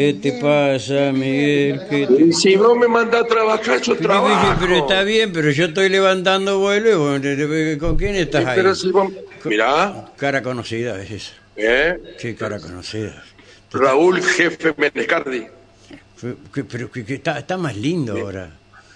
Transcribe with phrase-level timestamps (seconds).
[0.00, 1.82] ¿Qué te pasa, Miguel?
[1.90, 4.56] ¿Qué te- Y Si vos me mandás a trabajar, yo Pero, trabajo.
[4.58, 6.88] pero está bien, pero yo estoy levantando vuelo.
[6.90, 8.56] y vos, ¿Con quién estás ahí?
[8.56, 9.12] Pero si vos...
[9.44, 11.32] Mirá, Cara conocida es esa.
[11.54, 11.98] ¿eh?
[12.16, 13.22] Sí, cara conocida.
[13.72, 15.46] Raúl Jefe Menescardi.
[16.70, 18.48] Pero que, que está, está más lindo ahora.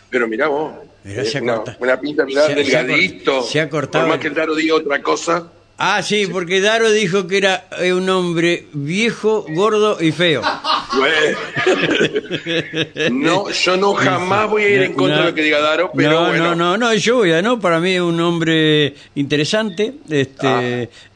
[0.09, 0.73] Pero mirá vos.
[1.05, 3.43] Mirá, eh, se ha una, corta- una pinta, mirá, se delgadito.
[3.43, 5.50] se ha cortado Por más el- que el Daro diga otra cosa.
[5.77, 10.41] Ah, sí, porque Daro dijo que era eh, un hombre viejo, gordo y feo.
[13.10, 16.12] No, yo no jamás voy a ir en contra de lo que diga Daro, pero
[16.23, 16.55] no, bueno.
[16.55, 20.60] no, no, no, yo voy a, no, para mí es un hombre interesante, este, Ah.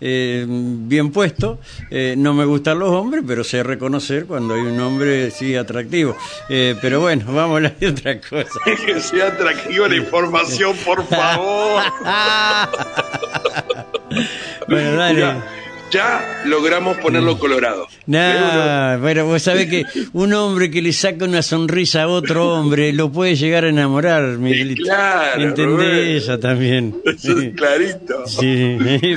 [0.01, 1.59] eh, bien puesto.
[1.91, 6.17] Eh, no me gustan los hombres, pero sé reconocer cuando hay un hombre sí atractivo.
[6.49, 8.61] Eh, pero bueno, vamos a hablar de otra cosa.
[8.87, 11.83] Que sea atractiva la información, por favor.
[14.69, 15.15] bueno, dale.
[15.15, 15.47] Mira,
[15.91, 17.87] ya logramos ponerlo colorado.
[18.07, 22.93] Nah, pero vos sabés que un hombre que le saca una sonrisa a otro hombre
[22.93, 24.83] lo puede llegar a enamorar, Miguelito.
[24.83, 26.97] claro, Entendés eso también.
[27.05, 28.27] Eso es clarito.
[28.27, 28.77] Sí,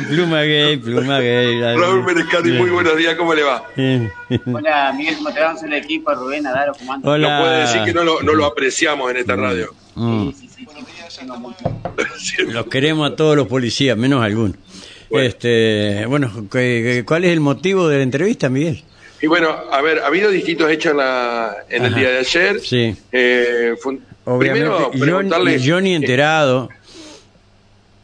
[0.09, 1.59] pluma gay, pluma gay.
[1.77, 3.63] Raúl Menescardi, muy buenos días, ¿cómo le va?
[4.45, 5.57] Hola, Miguel, ¿cómo te va?
[5.57, 7.09] Soy el equipo, Rubén, Adaro, ¿cómo andas?
[7.11, 7.37] Hola.
[7.37, 9.73] No puede decir que no lo, no lo apreciamos en esta radio.
[9.95, 10.29] Mm.
[10.31, 10.65] Sí, sí,
[12.19, 12.43] sí.
[12.47, 14.55] Los queremos a todos los policías, menos a algunos.
[15.11, 15.27] Bueno.
[15.27, 18.81] Este, bueno, ¿qué- qué- ¿cuál es el motivo de la entrevista, Miguel?
[19.21, 22.59] Y bueno, a ver, ha habido distintos hechos en, la, en el día de ayer.
[22.59, 22.95] Sí.
[23.11, 23.75] Eh,
[24.39, 25.59] primero, preguntarle...
[25.59, 26.69] yo ni enterado.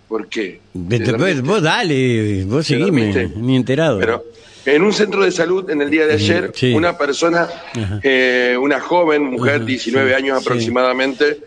[0.07, 0.59] ¿Por qué?
[0.73, 1.41] De- ¿Te de- dormiste?
[1.41, 3.99] vos dale, vos ¿Te seguime, ni enterado.
[3.99, 4.23] Pero
[4.67, 6.73] en un centro de salud en el día de ayer, Sí.
[6.73, 7.47] una persona,
[8.03, 11.39] eh, una joven mujer, Ajá, 19 sí, años aproximadamente,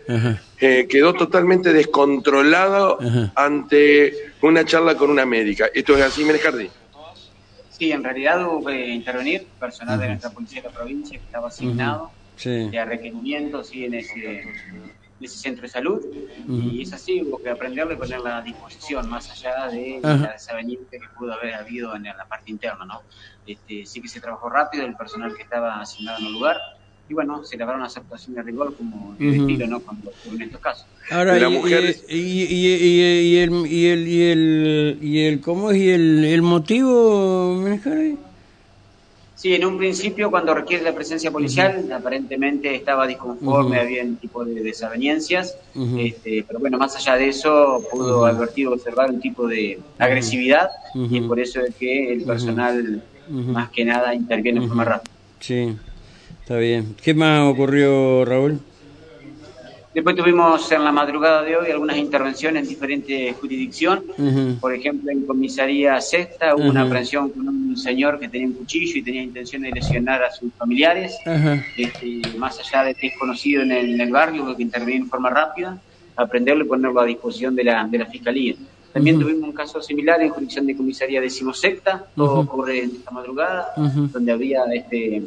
[0.59, 3.31] eh, quedó totalmente descontrolado Ajá.
[3.35, 5.67] ante una charla con una médica.
[5.73, 6.69] ¿Esto es así, Menescardi?
[7.69, 11.47] Sí, en realidad hubo que intervenir personal de nuestra policía de la provincia que estaba
[11.47, 12.69] asignado Sí.
[12.69, 15.99] de requerimientos sí, en ese, en ese centro de salud
[16.47, 16.59] Ujú.
[16.61, 20.23] y es así, hubo que aprenderle y ponerla a disposición más allá de Ajá.
[20.27, 23.01] la desaveniencia que pudo haber habido en la parte interna, ¿no?
[23.45, 26.57] Este, sí que se trabajó rápido el personal que estaba asignado en el lugar
[27.07, 29.41] y bueno, se lograron las actuaciones de rigor como de Ujú.
[29.41, 29.81] estilo, ¿no?
[29.81, 30.87] Cuando en estos casos.
[31.11, 35.71] Ahora, y, mujer- y, y, y- y el, y el, y el, y el, ¿cómo
[35.71, 35.77] es?
[35.77, 38.17] ¿Y el, el motivo, Menescardi?
[39.41, 43.85] Sí, en un principio cuando requiere la presencia policial, aparentemente estaba disconforme, Ujú.
[43.87, 45.97] había un tipo de desavenencias, Ujú.
[45.97, 50.69] este, pero bueno, más allá de eso, pudo advertir o observar un tipo de agresividad
[50.93, 55.11] y es por eso es que el personal más que nada interviene en forma rápida.
[55.39, 55.75] Sí,
[56.43, 56.95] está bien.
[57.03, 58.59] ¿Qué más ocurrió, Raúl?
[59.93, 64.05] Después tuvimos en la madrugada de hoy algunas intervenciones en diferentes jurisdicciones.
[64.17, 64.57] Ujú.
[64.61, 66.87] Por ejemplo, en comisaría sexta hubo una Ujú.
[66.87, 70.53] aprehensión con un señor que tenía un cuchillo y tenía intención de lesionar a sus
[70.57, 71.17] familiares.
[71.25, 71.65] Ajá.
[71.75, 75.01] este, más allá de que es conocido en el, en el barrio, hubo que intervenir
[75.01, 75.81] en forma rápida,
[76.15, 78.55] aprenderlo y ponerlo a disposición de la, de la fiscalía.
[78.93, 83.67] También tuvimos un caso similar en jurisdicción de comisaría decimosexta, todo ocurre en esta madrugada,
[84.11, 85.23] donde había este,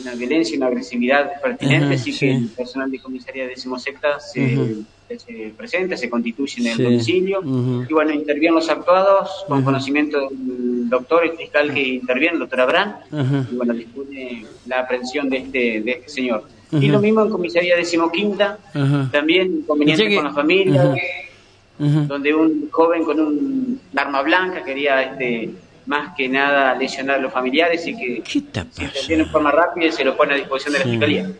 [0.00, 2.18] una violencia, una agresividad pertinente, así sí.
[2.20, 4.76] que el personal de comisaría decimosexta se,
[5.08, 6.82] se presenta, se constituye en el Sí.
[6.82, 7.40] domicilio,
[7.88, 12.60] y bueno, intervienen los actuados con conocimiento del doctor y fiscal que interviene, el doctor
[12.60, 13.46] Abraham, Ajá.
[13.50, 16.44] y bueno, dispone la aprehensión de este, de este señor.
[16.70, 18.58] Y lo mismo en comisaría decimoquinta,
[19.10, 20.94] también inconveniente que- con la familia,
[21.78, 25.50] donde un joven con un arma blanca quería este,
[25.88, 29.50] más que nada lesionar a los familiares y que ¿Qué está se interviene en forma
[29.50, 30.90] rápida y se lo pone a disposición de la Sí.
[30.90, 31.30] fiscalía.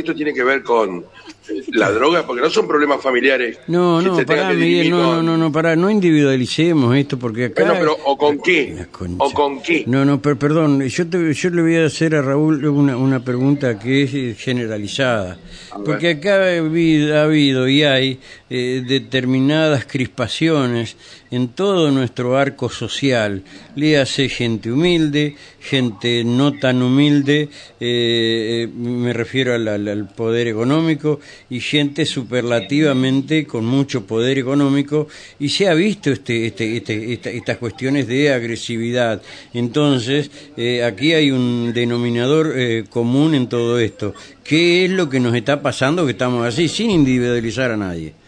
[0.00, 1.04] Esto tiene que ver con
[1.72, 3.58] la droga, porque no son problemas familiares.
[3.66, 7.64] No, no, pará, Miguel, no, no, no, no, pará, no individualicemos esto porque acá...
[7.64, 8.86] Bueno, pero ¿o con qué?
[9.18, 9.84] ¿O con qué?
[9.86, 13.24] No, no, per- perdón, yo, te- yo le voy a hacer a Raúl una, una
[13.24, 15.38] pregunta que es eh, generalizada.
[15.84, 18.18] Porque acá ha habido, ha habido y hay
[18.48, 20.96] eh, determinadas crispaciones
[21.30, 23.42] en todo nuestro arco social.
[23.76, 31.20] Léase gente humilde, gente no tan humilde, eh, eh, me refiero al- al poder económico,
[31.48, 35.08] y gente superlativamente con mucho poder económico,
[35.38, 39.22] y se ha visto este, este, este- esta- estas cuestiones de agresividad.
[39.54, 44.14] Entonces, eh, aquí hay un denominador eh, común en todo esto.
[44.44, 48.19] ¿Qué es lo que nos está pasando que estamos así, sin individualizar a nadie?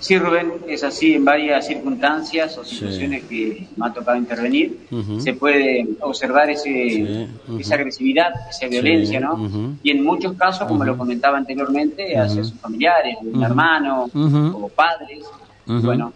[0.00, 4.78] Sí, Rubén, es así en varias circunstancias o situaciones que me ha tocado intervenir.
[5.18, 9.76] Se puede observar ese, Sí, esa agresividad, esa violencia, ¿no?
[9.82, 15.24] Y en muchos casos, como lo comentaba anteriormente, hacia sus familiares, un hermano o padres.
[15.66, 16.12] Bueno,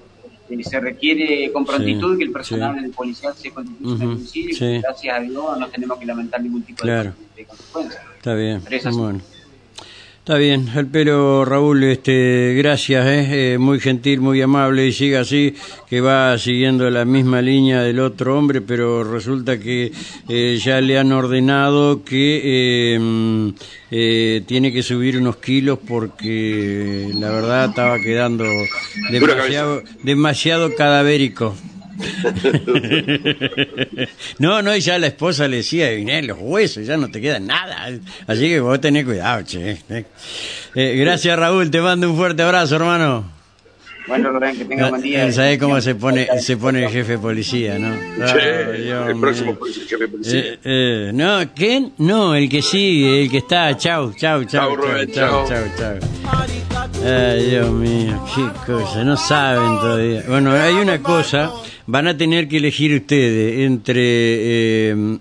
[0.48, 2.88] eh, se requiere con prontitud que el personal sí.
[2.90, 6.82] policial se constituya en domicilio y gracias a Dios no tenemos que lamentar ningún tipo
[6.82, 7.12] Claro.
[7.34, 8.00] de, de consecuencia.
[8.16, 8.60] Está bien.
[8.64, 8.98] Pero es así.
[8.98, 9.20] Bueno.
[10.24, 15.18] Está bien, al pelo Raúl, este, gracias, eh, eh, muy gentil, muy amable y sigue
[15.18, 15.54] así,
[15.86, 19.92] que va siguiendo la misma línea del otro hombre, pero resulta que
[20.30, 23.48] eh, ya le han ordenado que eh, mm,
[23.90, 28.46] eh, tiene que subir unos kilos porque la verdad estaba quedando
[29.10, 31.54] demasiado, demasiado cadavérico.
[34.38, 37.38] no, no, y ya la esposa le decía, viene los huesos, ya no te queda
[37.38, 37.90] nada.
[38.26, 39.76] Así que vos tenés cuidado, che.
[40.74, 43.32] Eh, gracias, Raúl, te mando un fuerte abrazo, hermano.
[44.06, 45.26] Bueno, Rubén, que tenga buen día.
[45.26, 47.94] Eh, ¿Sabés cómo se pone, se pone el jefe de policía, no?
[48.26, 50.40] Sí, Dios el próximo jefe de policía.
[50.40, 51.94] Eh, eh, no, ¿quién?
[51.98, 53.74] No, el que sigue, el que está.
[53.76, 55.98] Chau, chau, chau, Chau, chau, Rubén, chau, chau, chau.
[56.00, 56.63] chau.
[57.04, 60.22] Ay, Dios mío, qué cosa, no saben todavía.
[60.28, 61.50] Bueno, hay una cosa,
[61.86, 64.02] van a tener que elegir ustedes entre...
[64.02, 65.18] eh,